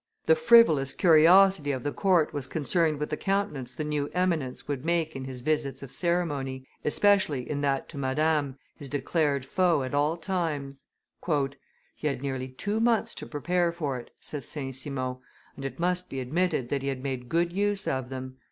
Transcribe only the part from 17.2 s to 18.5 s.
good use of them.